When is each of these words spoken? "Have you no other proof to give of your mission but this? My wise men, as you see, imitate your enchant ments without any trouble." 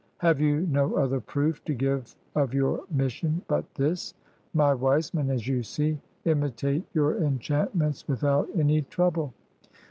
"Have 0.27 0.41
you 0.41 0.61
no 0.61 0.95
other 0.95 1.19
proof 1.19 1.63
to 1.65 1.75
give 1.75 2.15
of 2.35 2.55
your 2.55 2.85
mission 2.89 3.43
but 3.47 3.71
this? 3.75 4.15
My 4.51 4.73
wise 4.73 5.13
men, 5.13 5.29
as 5.29 5.47
you 5.47 5.61
see, 5.61 5.99
imitate 6.25 6.87
your 6.91 7.19
enchant 7.23 7.75
ments 7.75 8.07
without 8.07 8.49
any 8.55 8.81
trouble." 8.81 9.31